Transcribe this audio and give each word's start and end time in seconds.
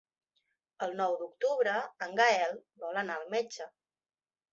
El 0.85 0.95
nou 1.01 1.17
d'octubre 1.19 1.73
en 2.05 2.15
Gaël 2.21 2.57
vol 2.85 2.97
anar 3.03 3.19
al 3.21 3.29
metge. 3.35 3.69